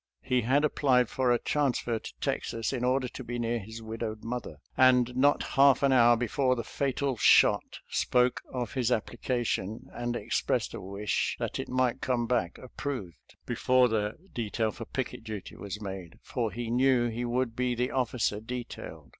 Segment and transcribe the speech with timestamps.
[0.23, 4.23] He had applied for a transfer to Texas, in order to be near his widowed
[4.23, 9.89] mother, and not half an hour before the fatal shot, spoke of his applica tion
[9.93, 15.23] and expressed a wish that it might come back, approved, before the detail for picket
[15.23, 19.09] duty was made, for he knew he would be the officer detailed.